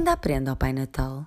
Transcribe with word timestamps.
ainda 0.00 0.12
aprende 0.12 0.48
ao 0.48 0.56
Pai 0.56 0.72
Natal. 0.72 1.26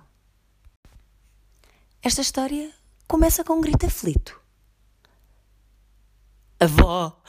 Esta 2.02 2.20
história 2.20 2.72
começa 3.06 3.44
com 3.44 3.54
um 3.54 3.60
grito 3.60 3.86
aflito. 3.86 4.40
Avó! 6.58 7.22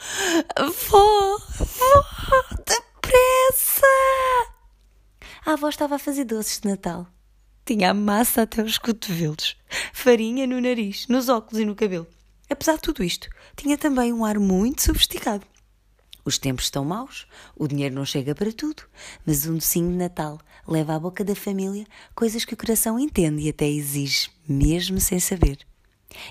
Avó! 0.56 1.36
Avó! 1.60 2.42
Depressa! 2.66 3.86
A 5.46 5.52
avó 5.52 5.68
estava 5.68 5.94
a 5.94 5.98
fazer 6.00 6.24
doces 6.24 6.60
de 6.60 6.68
Natal. 6.68 7.06
Tinha 7.64 7.90
a 7.90 7.94
massa 7.94 8.42
até 8.42 8.60
os 8.62 8.76
cotovelos, 8.76 9.56
farinha 9.92 10.48
no 10.48 10.60
nariz, 10.60 11.06
nos 11.06 11.28
óculos 11.28 11.60
e 11.60 11.64
no 11.64 11.76
cabelo. 11.76 12.08
Apesar 12.50 12.74
de 12.74 12.82
tudo 12.82 13.04
isto, 13.04 13.28
tinha 13.56 13.78
também 13.78 14.12
um 14.12 14.24
ar 14.24 14.38
muito 14.40 14.82
sofisticado. 14.82 15.46
Os 16.26 16.38
tempos 16.38 16.64
estão 16.64 16.84
maus, 16.84 17.24
o 17.56 17.68
dinheiro 17.68 17.94
não 17.94 18.04
chega 18.04 18.34
para 18.34 18.52
tudo, 18.52 18.82
mas 19.24 19.46
um 19.46 19.54
docinho 19.54 19.92
de 19.92 19.96
Natal 19.96 20.40
leva 20.66 20.96
à 20.96 20.98
boca 20.98 21.22
da 21.24 21.36
família 21.36 21.86
coisas 22.16 22.44
que 22.44 22.52
o 22.52 22.56
coração 22.56 22.98
entende 22.98 23.44
e 23.44 23.48
até 23.48 23.64
exige, 23.68 24.28
mesmo 24.48 24.98
sem 24.98 25.20
saber. 25.20 25.56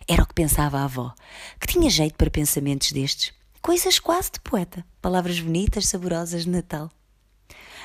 Era 0.05 0.23
o 0.23 0.27
que 0.27 0.33
pensava 0.33 0.79
a 0.79 0.83
avó, 0.83 1.15
que 1.57 1.67
tinha 1.67 1.89
jeito 1.89 2.15
para 2.15 2.29
pensamentos 2.29 2.91
destes. 2.91 3.31
Coisas 3.61 3.97
quase 3.97 4.31
de 4.33 4.41
poeta, 4.41 4.85
palavras 5.01 5.39
bonitas, 5.39 5.87
saborosas 5.87 6.43
de 6.43 6.49
Natal. 6.49 6.91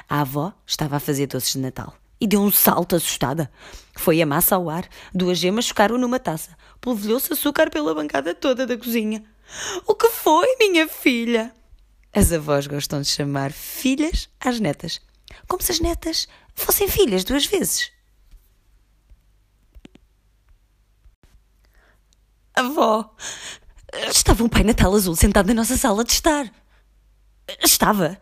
A 0.08 0.22
avó 0.22 0.52
estava 0.66 0.96
a 0.96 1.00
fazer 1.00 1.28
doces 1.28 1.52
de 1.52 1.60
Natal 1.60 1.96
e 2.20 2.26
deu 2.26 2.40
um 2.40 2.50
salto 2.50 2.96
assustada. 2.96 3.48
Foi 3.94 4.20
a 4.20 4.26
massa 4.26 4.56
ao 4.56 4.68
ar, 4.68 4.88
duas 5.14 5.38
gemas 5.38 5.66
chocaram 5.66 5.96
numa 5.96 6.18
taça, 6.18 6.56
polvilhou-se 6.80 7.32
açúcar 7.32 7.70
pela 7.70 7.94
bancada 7.94 8.34
toda 8.34 8.66
da 8.66 8.76
cozinha. 8.76 9.24
O 9.86 9.94
que 9.94 10.08
foi, 10.08 10.56
minha 10.58 10.88
filha? 10.88 11.54
As 12.12 12.32
avós 12.32 12.66
gostam 12.66 13.00
de 13.00 13.08
chamar 13.08 13.52
filhas 13.52 14.28
às 14.40 14.58
netas, 14.58 15.00
como 15.46 15.62
se 15.62 15.72
as 15.72 15.80
netas 15.80 16.26
fossem 16.54 16.88
filhas 16.88 17.22
duas 17.22 17.46
vezes. 17.46 17.92
Avó, 22.54 23.14
estava 24.08 24.42
um 24.42 24.48
Pai 24.48 24.64
Natal 24.64 24.92
azul 24.94 25.14
sentado 25.14 25.46
na 25.48 25.54
nossa 25.54 25.76
sala 25.76 26.04
de 26.04 26.12
estar. 26.12 26.52
Estava. 27.62 28.18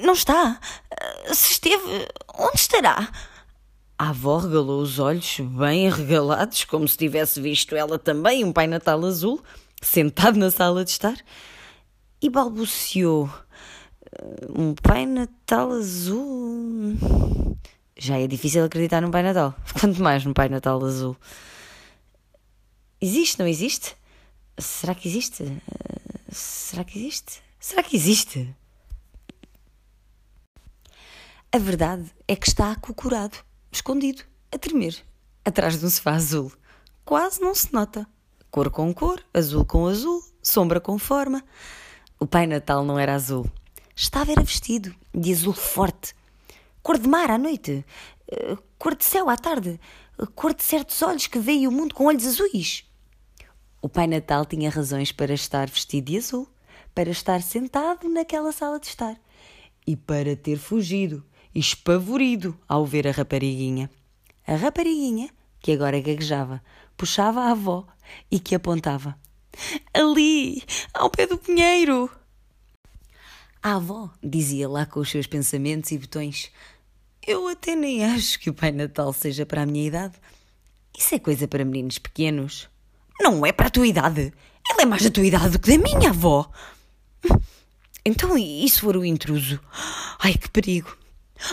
Não 0.00 0.12
está. 0.12 0.60
Se 1.32 1.52
esteve, 1.52 2.08
onde 2.34 2.56
estará? 2.56 3.10
A 3.98 4.10
avó 4.10 4.38
regalou 4.38 4.80
os 4.80 4.98
olhos, 4.98 5.38
bem 5.40 5.88
arregalados, 5.88 6.64
como 6.64 6.86
se 6.86 6.96
tivesse 6.96 7.40
visto 7.40 7.76
ela 7.76 7.98
também 7.98 8.44
um 8.44 8.52
Pai 8.52 8.66
Natal 8.66 9.04
azul, 9.04 9.42
sentado 9.80 10.38
na 10.38 10.50
sala 10.50 10.84
de 10.84 10.90
estar, 10.90 11.16
e 12.20 12.30
balbuciou: 12.30 13.30
Um 14.48 14.74
Pai 14.74 15.06
Natal 15.06 15.72
azul. 15.72 16.96
Já 17.96 18.18
é 18.18 18.26
difícil 18.26 18.64
acreditar 18.64 19.00
num 19.00 19.10
Pai 19.10 19.22
Natal, 19.22 19.54
quanto 19.78 20.02
mais 20.02 20.24
num 20.24 20.32
Pai 20.32 20.48
Natal 20.48 20.84
azul. 20.84 21.16
Existe, 23.00 23.38
não 23.38 23.46
existe? 23.46 23.96
Será 24.58 24.94
que 24.94 25.08
existe? 25.08 25.44
Será 26.30 26.84
que 26.84 26.98
existe? 26.98 27.42
Será 27.60 27.82
que 27.82 27.96
existe? 27.96 28.54
A 31.52 31.58
verdade 31.58 32.10
é 32.26 32.34
que 32.34 32.48
está 32.48 32.72
acocorado, 32.72 33.36
escondido, 33.70 34.22
a 34.52 34.58
tremer, 34.58 34.96
atrás 35.44 35.78
de 35.78 35.86
um 35.86 35.90
sofá 35.90 36.12
azul. 36.12 36.52
Quase 37.04 37.40
não 37.40 37.54
se 37.54 37.72
nota. 37.72 38.06
Cor 38.50 38.70
com 38.70 38.92
cor, 38.92 39.22
azul 39.32 39.64
com 39.64 39.86
azul, 39.86 40.20
sombra 40.42 40.80
com 40.80 40.98
forma. 40.98 41.44
O 42.24 42.26
Pai 42.26 42.46
Natal 42.46 42.86
não 42.86 42.98
era 42.98 43.14
azul. 43.14 43.44
Estava 43.94 44.32
era 44.32 44.42
vestido 44.42 44.94
de 45.14 45.30
azul 45.30 45.52
forte. 45.52 46.14
Cor 46.82 46.96
de 46.96 47.06
mar 47.06 47.30
à 47.30 47.36
noite, 47.36 47.84
cor 48.78 48.96
de 48.96 49.04
céu 49.04 49.28
à 49.28 49.36
tarde, 49.36 49.78
cor 50.34 50.54
de 50.54 50.62
certos 50.62 51.02
olhos 51.02 51.26
que 51.26 51.38
veem 51.38 51.68
o 51.68 51.70
mundo 51.70 51.94
com 51.94 52.06
olhos 52.06 52.26
azuis. 52.26 52.90
O 53.82 53.90
Pai 53.90 54.06
Natal 54.06 54.46
tinha 54.46 54.70
razões 54.70 55.12
para 55.12 55.34
estar 55.34 55.68
vestido 55.68 56.06
de 56.06 56.16
azul, 56.16 56.48
para 56.94 57.10
estar 57.10 57.42
sentado 57.42 58.08
naquela 58.08 58.52
sala 58.52 58.80
de 58.80 58.86
estar 58.86 59.20
e 59.86 59.94
para 59.94 60.34
ter 60.34 60.56
fugido, 60.56 61.22
espavorido, 61.54 62.58
ao 62.66 62.86
ver 62.86 63.06
a 63.06 63.10
rapariguinha. 63.10 63.90
A 64.46 64.56
rapariguinha, 64.56 65.28
que 65.60 65.72
agora 65.72 66.00
gaguejava, 66.00 66.62
puxava 66.96 67.42
a 67.42 67.50
avó 67.50 67.86
e 68.30 68.40
que 68.40 68.54
apontava: 68.54 69.14
Ali, 69.92 70.62
ao 70.92 71.10
pé 71.10 71.26
do 71.26 71.38
pinheiro! 71.38 72.10
A 73.62 73.76
avó 73.76 74.10
dizia 74.22 74.68
lá 74.68 74.84
com 74.84 75.00
os 75.00 75.10
seus 75.10 75.26
pensamentos 75.26 75.90
e 75.90 75.98
botões: 75.98 76.52
Eu 77.26 77.48
até 77.48 77.74
nem 77.74 78.04
acho 78.04 78.38
que 78.38 78.50
o 78.50 78.54
Pai 78.54 78.70
Natal 78.70 79.12
seja 79.12 79.46
para 79.46 79.62
a 79.62 79.66
minha 79.66 79.86
idade. 79.86 80.14
Isso 80.96 81.14
é 81.14 81.18
coisa 81.18 81.48
para 81.48 81.64
meninos 81.64 81.98
pequenos. 81.98 82.68
Não 83.20 83.44
é 83.44 83.52
para 83.52 83.68
a 83.68 83.70
tua 83.70 83.86
idade. 83.86 84.32
Ela 84.70 84.82
é 84.82 84.84
mais 84.84 85.02
da 85.02 85.10
tua 85.10 85.24
idade 85.24 85.50
do 85.50 85.58
que 85.58 85.76
da 85.76 85.82
minha 85.82 86.10
avó. 86.10 86.50
Então, 88.06 88.36
e 88.36 88.68
se 88.68 88.82
for 88.82 88.98
o 88.98 89.04
intruso? 89.04 89.58
Ai, 90.18 90.34
que 90.34 90.50
perigo. 90.50 90.94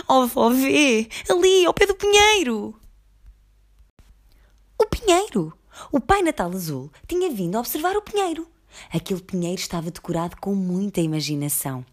Oh, 0.06 0.24
avó, 0.24 0.50
vê! 0.50 1.08
Ali, 1.30 1.64
ao 1.64 1.72
pé 1.72 1.86
do 1.86 1.94
pinheiro! 1.94 2.78
O 4.78 4.86
pinheiro! 4.86 5.56
O 5.90 6.00
Pai 6.00 6.22
Natal 6.22 6.50
Azul 6.50 6.90
tinha 7.06 7.30
vindo 7.30 7.58
observar 7.58 7.96
o 7.96 8.02
pinheiro. 8.02 8.46
Aquele 8.92 9.20
pinheiro 9.20 9.60
estava 9.60 9.90
decorado 9.90 10.36
com 10.40 10.54
muita 10.54 11.00
imaginação 11.00 11.84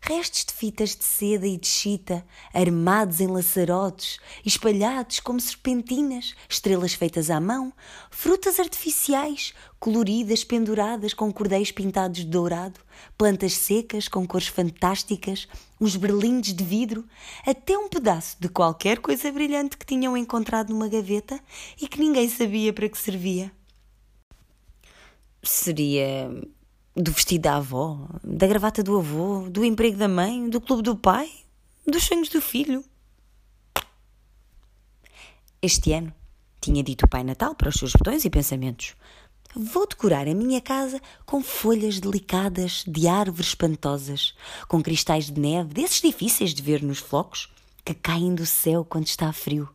restos 0.00 0.44
de 0.46 0.52
fitas 0.52 0.96
de 0.96 1.04
seda 1.04 1.46
e 1.46 1.56
de 1.56 1.66
chita, 1.66 2.24
armados 2.52 3.20
em 3.20 3.26
laçarotes, 3.26 4.18
espalhados 4.44 5.20
como 5.20 5.40
serpentinas, 5.40 6.34
estrelas 6.48 6.94
feitas 6.94 7.30
à 7.30 7.38
mão, 7.38 7.72
frutas 8.10 8.58
artificiais, 8.58 9.52
coloridas 9.78 10.42
penduradas 10.42 11.12
com 11.12 11.32
cordéis 11.32 11.70
pintados 11.70 12.20
de 12.20 12.26
dourado, 12.26 12.80
plantas 13.16 13.52
secas 13.52 14.08
com 14.08 14.26
cores 14.26 14.48
fantásticas, 14.48 15.46
uns 15.80 15.96
berlindes 15.96 16.54
de 16.54 16.64
vidro, 16.64 17.06
até 17.46 17.76
um 17.78 17.88
pedaço 17.88 18.36
de 18.40 18.48
qualquer 18.48 18.98
coisa 18.98 19.30
brilhante 19.30 19.76
que 19.76 19.86
tinham 19.86 20.16
encontrado 20.16 20.70
numa 20.70 20.88
gaveta 20.88 21.38
e 21.80 21.86
que 21.86 22.00
ninguém 22.00 22.28
sabia 22.28 22.72
para 22.72 22.88
que 22.88 22.98
servia. 22.98 23.52
Seria 25.42 26.30
do 26.96 27.12
vestido 27.12 27.42
da 27.42 27.56
avó, 27.56 28.08
da 28.22 28.46
gravata 28.46 28.82
do 28.82 28.98
avô, 28.98 29.48
do 29.48 29.64
emprego 29.64 29.96
da 29.96 30.08
mãe, 30.08 30.48
do 30.48 30.60
clube 30.60 30.82
do 30.82 30.96
pai, 30.96 31.30
dos 31.86 32.04
sonhos 32.04 32.28
do 32.28 32.40
filho. 32.40 32.84
Este 35.62 35.92
ano, 35.92 36.12
tinha 36.60 36.82
dito 36.82 37.06
o 37.06 37.08
Pai 37.08 37.22
Natal 37.22 37.54
para 37.54 37.68
os 37.68 37.76
seus 37.76 37.92
botões 37.92 38.24
e 38.24 38.30
pensamentos. 38.30 38.94
Vou 39.54 39.86
decorar 39.86 40.28
a 40.28 40.34
minha 40.34 40.60
casa 40.60 41.00
com 41.26 41.42
folhas 41.42 41.98
delicadas 41.98 42.84
de 42.86 43.08
árvores 43.08 43.48
espantosas, 43.48 44.34
com 44.68 44.82
cristais 44.82 45.26
de 45.26 45.40
neve, 45.40 45.74
desses 45.74 46.00
difíceis 46.00 46.54
de 46.54 46.62
ver 46.62 46.82
nos 46.82 46.98
flocos, 46.98 47.52
que 47.84 47.94
caem 47.94 48.34
do 48.34 48.46
céu 48.46 48.84
quando 48.84 49.06
está 49.06 49.32
frio. 49.32 49.68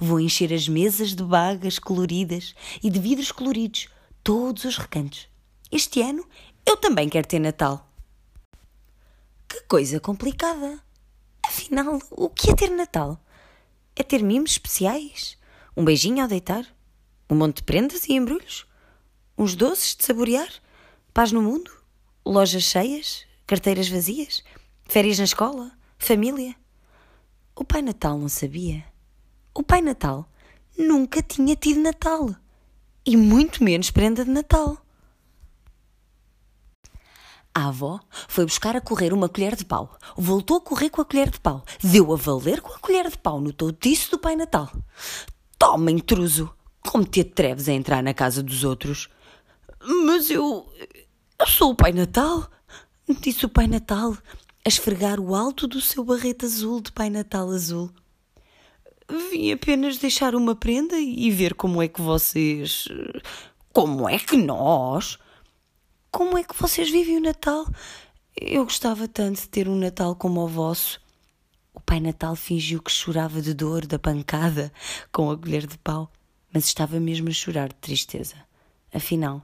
Vou 0.00 0.18
encher 0.18 0.52
as 0.52 0.68
mesas 0.68 1.14
de 1.14 1.22
bagas 1.22 1.78
coloridas 1.78 2.54
e 2.82 2.90
de 2.90 2.98
vidros 2.98 3.30
coloridos, 3.30 3.88
todos 4.24 4.64
os 4.64 4.76
recantos. 4.76 5.28
Este 5.70 6.02
ano 6.02 6.26
eu 6.66 6.76
também 6.76 7.08
quero 7.08 7.26
ter 7.26 7.38
Natal. 7.38 7.88
Que 9.48 9.60
coisa 9.62 10.00
complicada. 10.00 10.80
Afinal, 11.44 11.98
o 12.10 12.28
que 12.28 12.50
é 12.50 12.54
ter 12.54 12.70
Natal? 12.70 13.22
É 13.94 14.02
ter 14.02 14.22
mimos 14.22 14.52
especiais? 14.52 15.36
Um 15.76 15.84
beijinho 15.84 16.22
ao 16.22 16.28
deitar? 16.28 16.66
Um 17.28 17.34
monte 17.36 17.56
de 17.56 17.62
prendas 17.64 18.08
e 18.08 18.14
embrulhos? 18.14 18.66
Uns 19.36 19.54
doces 19.54 19.96
de 19.96 20.04
saborear? 20.04 20.48
Paz 21.12 21.32
no 21.32 21.42
mundo? 21.42 21.70
Lojas 22.24 22.62
cheias? 22.62 23.26
Carteiras 23.46 23.88
vazias? 23.88 24.42
Férias 24.88 25.18
na 25.18 25.24
escola? 25.24 25.72
Família? 25.98 26.54
O 27.54 27.64
Pai 27.64 27.82
Natal 27.82 28.18
não 28.18 28.28
sabia. 28.28 28.84
O 29.54 29.62
Pai 29.62 29.82
Natal 29.82 30.26
nunca 30.78 31.22
tinha 31.22 31.54
tido 31.54 31.80
Natal. 31.80 32.34
E 33.04 33.16
muito 33.16 33.62
menos 33.62 33.90
prenda 33.90 34.24
de 34.24 34.30
Natal. 34.30 34.81
A 37.54 37.68
avó 37.68 38.00
foi 38.28 38.44
buscar 38.46 38.76
a 38.76 38.80
correr 38.80 39.12
uma 39.12 39.28
colher 39.28 39.54
de 39.54 39.64
pau. 39.64 39.98
Voltou 40.16 40.56
a 40.56 40.60
correr 40.60 40.88
com 40.88 41.02
a 41.02 41.04
colher 41.04 41.30
de 41.30 41.38
pau. 41.38 41.64
Deu 41.82 42.12
a 42.12 42.16
valer 42.16 42.62
com 42.62 42.72
a 42.72 42.78
colher 42.78 43.10
de 43.10 43.18
pau 43.18 43.40
no 43.40 43.52
toutiço 43.52 44.12
do 44.12 44.18
Pai 44.18 44.36
Natal. 44.36 44.70
Toma, 45.58 45.90
intruso! 45.90 46.50
Como 46.80 47.04
te 47.04 47.20
atreves 47.20 47.68
a 47.68 47.72
entrar 47.72 48.02
na 48.02 48.14
casa 48.14 48.42
dos 48.42 48.64
outros? 48.64 49.08
Mas 49.80 50.30
eu. 50.30 50.66
Eu 51.38 51.46
sou 51.46 51.72
o 51.72 51.76
Pai 51.76 51.92
Natal! 51.92 52.48
Disse 53.20 53.44
o 53.44 53.48
Pai 53.48 53.66
Natal, 53.66 54.16
a 54.64 54.68
esfregar 54.68 55.20
o 55.20 55.34
alto 55.34 55.66
do 55.66 55.80
seu 55.80 56.04
barrete 56.04 56.46
azul 56.46 56.80
de 56.80 56.90
Pai 56.90 57.10
Natal 57.10 57.50
azul. 57.50 57.90
Vim 59.30 59.52
apenas 59.52 59.98
deixar 59.98 60.34
uma 60.34 60.54
prenda 60.54 60.98
e 60.98 61.30
ver 61.30 61.54
como 61.54 61.82
é 61.82 61.88
que 61.88 62.00
vocês. 62.00 62.88
Como 63.72 64.08
é 64.08 64.18
que 64.18 64.36
nós 64.36 65.18
como 66.12 66.36
é 66.36 66.44
que 66.44 66.54
vocês 66.54 66.90
vivem 66.90 67.16
o 67.16 67.22
Natal? 67.22 67.66
Eu 68.38 68.64
gostava 68.64 69.08
tanto 69.08 69.40
de 69.40 69.48
ter 69.48 69.66
um 69.66 69.74
Natal 69.74 70.14
como 70.14 70.42
o 70.42 70.46
vosso. 70.46 71.00
O 71.72 71.80
Pai 71.80 72.00
Natal 72.00 72.36
fingiu 72.36 72.82
que 72.82 72.90
chorava 72.90 73.40
de 73.40 73.54
dor 73.54 73.86
da 73.86 73.98
pancada 73.98 74.70
com 75.10 75.30
a 75.30 75.38
colher 75.38 75.66
de 75.66 75.78
pau, 75.78 76.12
mas 76.52 76.66
estava 76.66 77.00
mesmo 77.00 77.30
a 77.30 77.32
chorar 77.32 77.70
de 77.70 77.76
tristeza. 77.76 78.36
Afinal, 78.92 79.42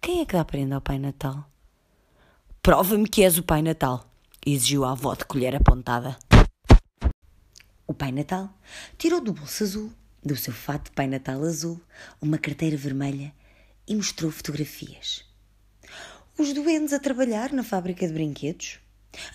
quem 0.00 0.20
é 0.20 0.26
que 0.26 0.32
dá 0.32 0.44
prenda 0.44 0.74
ao 0.74 0.80
Pai 0.80 0.98
Natal? 0.98 1.48
Prova-me 2.60 3.08
que 3.08 3.22
és 3.22 3.38
o 3.38 3.44
Pai 3.44 3.62
Natal, 3.62 4.04
exigiu 4.44 4.84
a 4.84 4.90
avó 4.90 5.14
de 5.14 5.24
colher 5.24 5.54
apontada. 5.54 6.18
O 7.86 7.94
Pai 7.94 8.10
Natal 8.10 8.50
tirou 8.98 9.20
do 9.20 9.32
bolso 9.32 9.62
azul, 9.62 9.92
do 10.24 10.34
seu 10.34 10.52
fato 10.52 10.86
de 10.86 10.90
Pai 10.90 11.06
Natal 11.06 11.40
azul, 11.44 11.80
uma 12.20 12.38
carteira 12.38 12.76
vermelha 12.76 13.32
e 13.86 13.94
mostrou 13.94 14.32
fotografias. 14.32 15.25
Os 16.38 16.52
doentes 16.52 16.92
a 16.92 16.98
trabalhar 16.98 17.50
na 17.50 17.64
fábrica 17.64 18.06
de 18.06 18.12
brinquedos. 18.12 18.78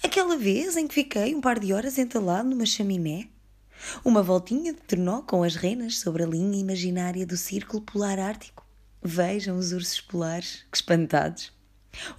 Aquela 0.03 0.37
vez 0.37 0.77
em 0.77 0.87
que 0.87 0.93
fiquei 0.93 1.33
um 1.33 1.41
par 1.41 1.57
de 1.57 1.73
horas 1.73 1.97
entalado 1.97 2.47
numa 2.47 2.63
chaminé. 2.63 3.27
Uma 4.05 4.21
voltinha 4.21 4.71
de 4.71 4.81
trenó 4.81 5.23
com 5.23 5.41
as 5.41 5.55
renas 5.55 5.97
sobre 5.97 6.21
a 6.21 6.27
linha 6.27 6.59
imaginária 6.59 7.25
do 7.25 7.35
Círculo 7.35 7.81
Polar 7.81 8.19
Ártico. 8.19 8.63
Vejam 9.01 9.57
os 9.57 9.71
ursos 9.71 9.99
polares, 9.99 10.63
que 10.71 10.77
espantados. 10.77 11.51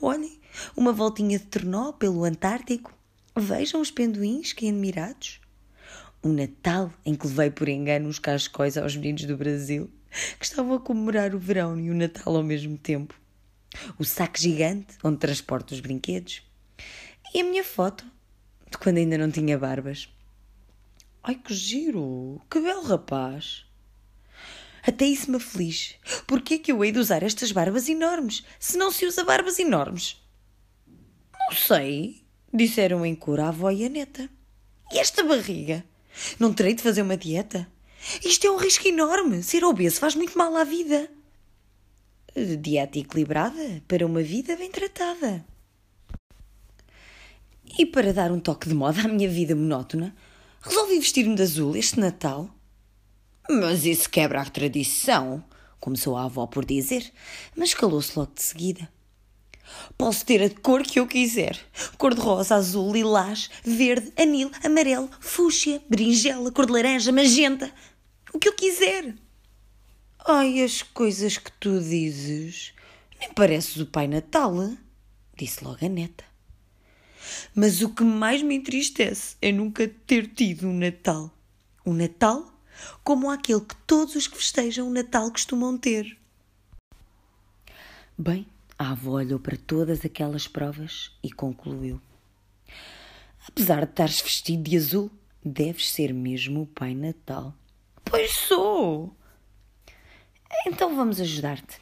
Olhem, 0.00 0.40
uma 0.76 0.92
voltinha 0.92 1.38
de 1.38 1.44
trenó 1.44 1.92
pelo 1.92 2.24
Antártico. 2.24 2.92
Vejam 3.36 3.80
os 3.80 3.92
penduins, 3.92 4.52
que 4.52 4.68
admirados. 4.68 5.40
Um 6.24 6.32
Natal 6.32 6.92
em 7.06 7.14
que 7.14 7.28
levei 7.28 7.52
por 7.52 7.68
engano 7.68 8.08
uns 8.08 8.18
cascóis 8.18 8.76
aos 8.76 8.96
meninos 8.96 9.26
do 9.26 9.36
Brasil, 9.36 9.88
que 10.40 10.44
estavam 10.44 10.74
a 10.74 10.80
comemorar 10.80 11.36
o 11.36 11.38
verão 11.38 11.78
e 11.78 11.88
o 11.88 11.94
Natal 11.94 12.34
ao 12.34 12.42
mesmo 12.42 12.76
tempo. 12.76 13.21
O 13.98 14.04
saco 14.04 14.38
gigante 14.38 14.96
onde 15.02 15.18
transporto 15.18 15.72
os 15.72 15.80
brinquedos. 15.80 16.42
E 17.34 17.40
a 17.40 17.44
minha 17.44 17.64
foto, 17.64 18.04
de 18.70 18.78
quando 18.78 18.98
ainda 18.98 19.16
não 19.16 19.30
tinha 19.30 19.58
barbas. 19.58 20.08
Ai 21.22 21.36
que 21.36 21.54
giro! 21.54 22.40
Que 22.50 22.60
belo 22.60 22.82
rapaz! 22.82 23.64
Até 24.82 25.06
isso 25.06 25.30
me 25.30 25.36
aflige. 25.36 25.96
Porquê 26.26 26.58
que 26.58 26.72
eu 26.72 26.84
hei 26.84 26.90
de 26.90 26.98
usar 26.98 27.22
estas 27.22 27.52
barbas 27.52 27.88
enormes, 27.88 28.44
se 28.58 28.76
não 28.76 28.90
se 28.90 29.06
usa 29.06 29.24
barbas 29.24 29.58
enormes? 29.58 30.20
Não 31.38 31.56
sei, 31.56 32.24
disseram 32.52 33.06
em 33.06 33.14
cor 33.14 33.38
a 33.38 33.48
avó 33.48 33.70
e 33.70 33.84
a 33.84 33.88
neta. 33.88 34.28
E 34.92 34.98
esta 34.98 35.22
barriga? 35.22 35.84
Não 36.38 36.52
terei 36.52 36.74
de 36.74 36.82
fazer 36.82 37.02
uma 37.02 37.16
dieta? 37.16 37.70
Isto 38.24 38.46
é 38.46 38.50
um 38.50 38.56
risco 38.56 38.86
enorme. 38.88 39.42
Ser 39.42 39.64
obeso 39.64 40.00
faz 40.00 40.14
muito 40.14 40.36
mal 40.36 40.54
à 40.56 40.64
vida. 40.64 41.08
Dieta 42.34 42.98
equilibrada 42.98 43.82
para 43.86 44.06
uma 44.06 44.22
vida 44.22 44.56
bem 44.56 44.70
tratada. 44.70 45.44
E 47.78 47.84
para 47.86 48.12
dar 48.12 48.32
um 48.32 48.40
toque 48.40 48.68
de 48.68 48.74
moda 48.74 49.02
à 49.02 49.08
minha 49.08 49.28
vida 49.28 49.54
monótona, 49.54 50.14
resolvi 50.60 50.98
vestir-me 50.98 51.34
de 51.34 51.42
azul 51.42 51.76
este 51.76 52.00
Natal. 52.00 52.48
Mas 53.50 53.84
isso 53.84 54.08
quebra 54.08 54.40
a 54.40 54.44
tradição, 54.44 55.44
começou 55.80 56.16
a 56.16 56.24
avó 56.24 56.46
por 56.46 56.64
dizer, 56.64 57.12
mas 57.56 57.74
calou-se 57.74 58.18
logo 58.18 58.32
de 58.34 58.42
seguida. 58.42 58.88
Posso 59.96 60.24
ter 60.24 60.42
a 60.42 60.50
cor 60.50 60.82
que 60.82 61.00
eu 61.00 61.06
quiser. 61.06 61.58
Cor 61.96 62.14
de 62.14 62.20
rosa, 62.20 62.56
azul, 62.56 62.92
lilás, 62.92 63.50
verde, 63.64 64.12
anil, 64.18 64.50
amarelo, 64.64 65.08
fúcsia, 65.20 65.82
berinjela, 65.88 66.50
cor 66.50 66.66
de 66.66 66.72
laranja, 66.72 67.12
magenta. 67.12 67.72
O 68.32 68.38
que 68.38 68.48
eu 68.48 68.54
quiser. 68.54 69.14
Ai, 70.24 70.62
as 70.62 70.82
coisas 70.82 71.36
que 71.36 71.50
tu 71.52 71.80
dizes. 71.80 72.72
Nem 73.18 73.32
pareces 73.32 73.76
o 73.78 73.86
Pai 73.86 74.06
Natal, 74.06 74.54
disse 75.36 75.64
logo 75.64 75.84
a 75.84 75.88
neta. 75.88 76.24
Mas 77.54 77.82
o 77.82 77.90
que 77.90 78.04
mais 78.04 78.40
me 78.40 78.54
entristece 78.54 79.36
é 79.42 79.50
nunca 79.50 79.88
ter 80.06 80.28
tido 80.28 80.68
um 80.68 80.78
Natal. 80.78 81.30
Um 81.84 81.92
Natal 81.92 82.52
como 83.02 83.30
aquele 83.30 83.60
que 83.60 83.74
todos 83.86 84.14
os 84.14 84.26
que 84.26 84.36
festejam 84.36 84.88
o 84.88 84.92
Natal 84.92 85.30
costumam 85.30 85.76
ter. 85.76 86.16
Bem, 88.16 88.46
a 88.78 88.90
avó 88.90 89.12
olhou 89.12 89.40
para 89.40 89.56
todas 89.56 90.04
aquelas 90.04 90.46
provas 90.46 91.10
e 91.22 91.32
concluiu: 91.32 92.00
Apesar 93.48 93.84
de 93.84 93.90
estares 93.90 94.20
vestido 94.20 94.62
de 94.62 94.76
azul, 94.76 95.10
deves 95.44 95.90
ser 95.90 96.12
mesmo 96.14 96.62
o 96.62 96.66
Pai 96.66 96.94
Natal. 96.94 97.54
Pois 98.04 98.30
sou! 98.32 99.16
Então 100.66 100.94
vamos 100.94 101.20
ajudar-te. 101.20 101.80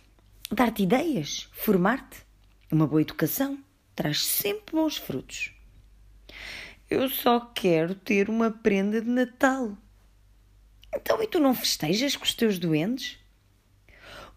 Dar-te 0.50 0.82
ideias, 0.82 1.48
formar-te. 1.52 2.24
Uma 2.70 2.86
boa 2.86 3.02
educação 3.02 3.58
traz 3.94 4.24
sempre 4.24 4.74
bons 4.74 4.96
frutos. 4.96 5.52
Eu 6.88 7.08
só 7.08 7.40
quero 7.40 7.94
ter 7.94 8.28
uma 8.28 8.50
prenda 8.50 9.00
de 9.00 9.08
Natal. 9.08 9.76
Então, 10.94 11.22
e 11.22 11.26
tu 11.26 11.38
não 11.38 11.54
festejas 11.54 12.16
com 12.16 12.24
os 12.24 12.34
teus 12.34 12.58
doentes? 12.58 13.18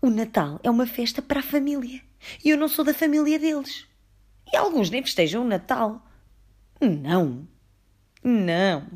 O 0.01 0.09
Natal 0.09 0.59
é 0.63 0.69
uma 0.69 0.85
festa 0.85 1.21
para 1.21 1.39
a 1.39 1.43
família 1.43 2.01
e 2.43 2.49
eu 2.49 2.57
não 2.57 2.67
sou 2.67 2.83
da 2.85 2.93
família 2.93 3.39
deles. 3.39 3.87
E 4.51 4.55
alguns 4.55 4.89
nem 4.89 5.01
festejam 5.01 5.43
o 5.43 5.47
Natal. 5.47 6.05
Não, 6.79 7.47
não. 8.23 8.87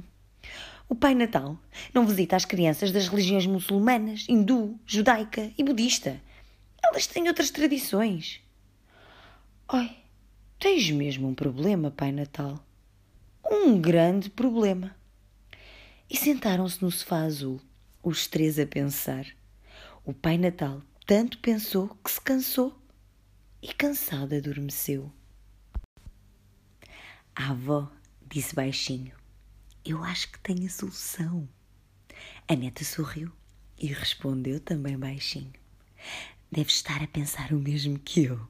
O 0.90 0.96
Pai 0.96 1.14
Natal 1.14 1.60
não 1.94 2.08
visita 2.08 2.38
as 2.38 2.46
crianças 2.46 2.92
das 2.92 3.10
religiões 3.10 3.46
muçulmanas, 3.46 4.26
hindu, 4.30 4.80
judaica 4.86 5.52
e 5.58 5.64
budista. 5.64 6.22
Elas 6.82 7.06
têm 7.06 7.28
outras 7.28 7.52
tradições. 7.52 8.42
Ai, 9.68 9.98
tens 10.58 10.90
mesmo 10.90 11.28
um 11.28 11.36
problema, 11.36 11.92
Pai 11.92 12.14
Natal. 12.14 12.64
Um 13.44 13.82
grande 13.82 14.30
problema. 14.30 14.96
E 16.10 16.16
sentaram-se 16.16 16.82
no 16.82 16.90
sofá 16.90 17.24
azul, 17.24 17.60
os 18.02 18.26
três 18.26 18.58
a 18.58 18.66
pensar. 18.66 19.28
O 20.06 20.14
Pai 20.14 20.38
Natal 20.38 20.82
tanto 21.06 21.38
pensou 21.40 21.90
que 22.02 22.10
se 22.10 22.22
cansou 22.22 22.74
e 23.62 23.74
cansado 23.74 24.34
adormeceu. 24.36 25.12
A 27.36 27.52
avó 27.52 27.92
disse 28.26 28.56
baixinho: 28.56 29.17
Eu 29.90 30.04
acho 30.04 30.30
que 30.30 30.40
tenho 30.40 30.66
a 30.66 30.70
solução. 30.70 31.48
A 32.46 32.54
neta 32.58 32.84
sorriu 32.84 33.32
e 33.80 33.88
respondeu 33.88 34.60
também 34.60 34.98
baixinho: 34.98 35.54
Deves 36.52 36.74
estar 36.74 37.02
a 37.02 37.08
pensar 37.08 37.54
o 37.54 37.60
mesmo 37.60 37.98
que 37.98 38.26
eu. 38.26 38.46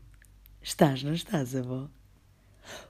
Estás, 0.63 1.03
não 1.03 1.13
estás, 1.13 1.55
avó? 1.55 1.87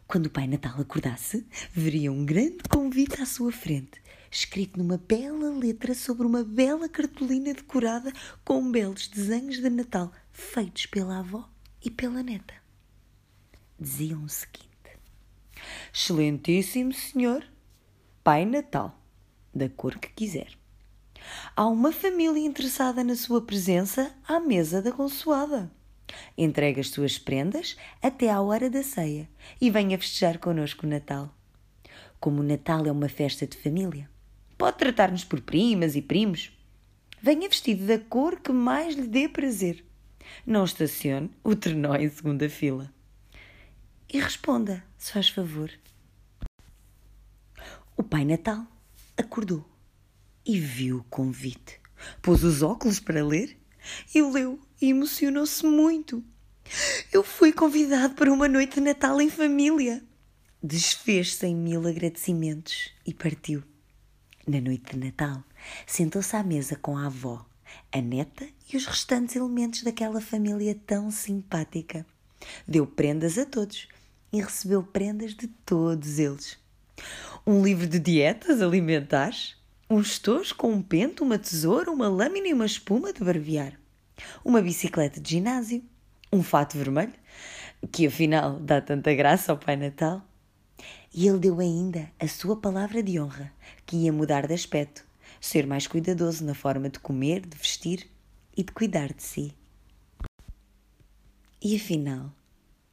Quando 0.08 0.28
o 0.28 0.30
Pai 0.30 0.48
Natal 0.48 0.80
acordasse, 0.80 1.46
veria 1.74 2.10
um 2.10 2.26
grande 2.26 2.60
convite 2.70 3.22
à 3.22 3.26
sua 3.26 3.52
frente, 3.52 4.02
escrito 4.32 4.78
numa 4.78 4.98
bela 4.98 5.50
letra 5.50 5.94
sobre 5.94 6.26
uma 6.26 6.42
bela 6.42 6.88
cartolina 6.88 7.54
decorada 7.54 8.13
com 8.46 8.72
belos 8.72 9.10
desenhos 9.10 9.58
de 9.58 9.70
Natal 9.70 10.10
feitos 10.32 10.86
pela 10.86 11.20
avó 11.20 11.50
e 11.84 11.92
pela 11.92 12.24
neta. 12.24 12.54
Diziam 13.77 14.24
o 14.24 14.30
seguinte: 14.30 14.68
Excelentíssimo 15.94 16.94
Senhor, 16.94 17.46
Pai 18.27 18.43
Natal, 18.43 18.93
da 19.55 19.69
cor 19.69 19.98
que 19.98 20.10
quiser. 20.10 20.50
Há 21.55 21.65
uma 21.65 21.93
família 21.93 22.46
interessada 22.46 23.01
na 23.01 23.15
sua 23.15 23.39
presença 23.41 24.13
à 24.27 24.38
mesa 24.38 24.81
da 24.81 24.91
consoada. 24.91 25.72
Entregue 26.38 26.81
as 26.81 26.89
suas 26.89 27.17
prendas 27.17 27.77
até 28.01 28.29
à 28.29 28.41
hora 28.41 28.69
da 28.69 28.84
ceia 28.84 29.29
e 29.62 29.72
venha 29.72 29.98
festejar 29.98 30.39
connosco 30.39 30.86
o 30.86 30.89
Natal. 30.89 31.34
Como 32.19 32.41
o 32.41 32.43
Natal 32.43 32.86
é 32.86 32.91
uma 32.91 33.07
festa 33.07 33.48
de 33.48 33.55
família, 33.55 34.10
pode 34.57 34.77
tratar-nos 34.77 35.24
por 35.24 35.39
primas 35.39 35.96
e 35.96 36.01
primos. 36.01 36.51
Venha 37.22 37.48
vestido 37.48 37.88
da 37.88 37.98
cor 37.98 38.41
que 38.41 38.51
mais 38.51 38.93
lhe 38.93 39.07
dê 39.07 39.29
prazer. 39.29 39.86
Não 40.46 40.65
estacione 40.65 41.31
o 41.46 41.55
trenó 41.55 41.96
em 41.96 42.10
segunda 42.10 42.50
fila. 42.50 42.91
E 44.12 44.19
responda, 44.19 44.84
se 44.98 45.13
faz 45.13 45.29
favor. 45.29 45.72
O 47.98 48.04
Pai 48.04 48.24
Natal 48.24 48.63
acordou 49.18 49.68
e 50.46 50.60
viu 50.60 51.00
o 51.00 51.04
convite. 51.06 51.82
Pôs 52.22 52.44
os 52.44 52.62
óculos 52.62 53.00
para 53.00 53.25
ler 53.25 53.60
e 54.13 54.22
leu 54.22 54.60
e 54.80 54.92
emocionou-se 54.92 55.66
muito. 55.66 56.24
Eu 57.12 57.24
fui 57.24 57.51
convidado 57.51 58.13
para 58.13 58.32
uma 58.32 58.48
noite 58.48 58.75
de 58.75 58.82
Natal 58.82 59.20
em 59.20 59.32
família. 59.32 60.06
Desfez-se 60.62 61.48
em 61.48 61.56
mil 61.56 61.88
agradecimentos 61.88 62.92
e 63.04 63.16
partiu. 63.16 63.63
Na 64.48 64.62
noite 64.62 64.96
de 64.96 65.04
Natal, 65.04 65.44
sentou-se 65.88 66.36
à 66.36 66.44
mesa 66.44 66.75
com 66.75 66.96
a 66.96 67.08
avó, 67.08 67.44
a 67.92 68.00
neta 68.00 68.48
e 68.72 68.77
os 68.77 68.86
restantes 68.86 69.36
elementos 69.36 69.82
daquela 69.82 70.22
família 70.22 70.80
tão 70.86 71.10
simpática. 71.10 72.06
Deu 72.68 72.86
prendas 72.86 73.39
a 73.39 73.46
todos 73.46 73.88
e 74.32 74.39
recebeu 74.39 74.84
prendas 74.84 75.34
de 75.34 75.48
todos 75.48 76.20
eles. 76.20 76.60
Um 77.50 77.63
livro 77.63 77.88
de 77.88 77.98
dietas 77.98 78.62
alimentares, 78.62 79.56
um 79.89 80.01
estojo 80.01 80.54
com 80.54 80.70
um 80.70 80.82
pente, 80.82 81.24
uma 81.24 81.39
tesoura, 81.39 81.89
uma 81.89 82.10
lâmina 82.10 82.50
e 82.50 82.54
uma 82.54 82.66
espuma 82.66 83.13
de 83.13 83.24
barbear? 83.24 83.80
Uma 84.44 84.62
bicicleta 84.62 85.22
de 85.22 85.30
ginásio, 85.30 85.82
um 86.30 86.44
fato 86.44 86.77
vermelho, 86.77 87.13
que 87.89 88.06
afinal 88.06 88.60
dá 88.60 88.82
tanta 88.82 89.13
graça 89.16 89.54
ao 89.54 89.58
Pai 89.58 89.77
Natal, 89.77 90.27
E 91.13 91.25
ele 91.25 91.39
deu 91.39 91.62
ainda 91.62 92.12
a 92.20 92.27
sua 92.27 92.60
palavra 92.60 93.01
de 93.01 93.18
honra, 93.18 93.54
que 93.86 93.96
ia 93.96 94.12
mudar 94.12 94.46
de 94.46 94.54
aspecto, 94.54 95.06
ser 95.39 95.66
mais 95.66 95.88
cuidadoso 95.88 96.44
na 96.44 96.54
forma 96.54 96.89
de 96.89 97.00
comer, 97.00 97.46
de 97.48 97.58
vestir 97.58 98.10
e 98.58 98.62
de 98.62 98.74
cuidar 98.74 99.13
de 99.13 99.24
si. 99.24 99.56
E 101.62 101.77
afinal, 101.77 102.30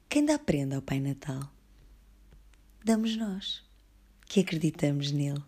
quem 0.08 0.24
dá 0.24 0.38
prenda 0.38 0.76
ao 0.76 0.82
Pai 0.82 1.00
Natal? 1.00 1.50
Damos 2.84 3.16
nós, 3.16 3.64
que 4.26 4.40
acreditamos 4.40 5.10
nele. 5.10 5.42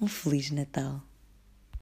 Um 0.00 0.06
Feliz 0.06 0.50
Natal. 0.50 1.02